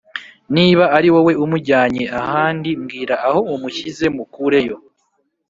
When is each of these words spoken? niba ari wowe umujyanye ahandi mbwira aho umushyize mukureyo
niba 0.55 0.83
ari 0.97 1.07
wowe 1.13 1.33
umujyanye 1.43 2.03
ahandi 2.21 2.69
mbwira 2.81 3.15
aho 3.27 3.39
umushyize 3.53 4.05
mukureyo 4.15 4.75